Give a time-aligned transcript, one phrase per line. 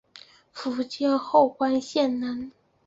[0.51, 2.51] 福建侯官县人。